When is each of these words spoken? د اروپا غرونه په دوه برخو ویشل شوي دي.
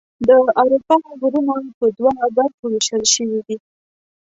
د 0.27 0.29
اروپا 0.61 0.95
غرونه 1.19 1.55
په 1.77 1.85
دوه 1.97 2.13
برخو 2.37 2.63
ویشل 2.69 3.03
شوي 3.13 3.39
دي. 3.47 3.57